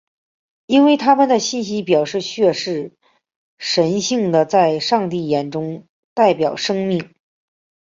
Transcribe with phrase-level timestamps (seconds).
[0.65, 2.93] 因为他们的信条表明血是
[3.59, 7.13] 神性的在上帝眼中代表生命。